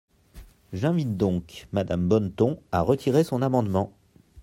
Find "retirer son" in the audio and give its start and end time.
2.81-3.43